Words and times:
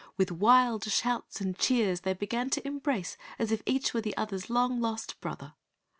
With 0.17 0.31
wild 0.31 0.83
shouts 0.85 1.41
and 1.41 1.55
cheers 1.55 2.01
they 2.01 2.13
began 2.15 2.49
to 2.49 2.67
embrace 2.67 3.17
as 3.37 3.51
if 3.51 3.61
each 3.67 3.93
were 3.93 4.01
the 4.01 4.17
other's 4.17 4.49
long 4.49 4.81
lost 4.81 5.21
brother. 5.21 5.53